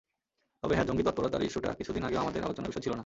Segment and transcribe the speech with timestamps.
[0.63, 2.99] তবে হ্যাঁ, জঙ্গি তৎপরতার ইস্যুটা কিছুদিন আগেও আমাদের আলোচনার বিষয় ছিল না।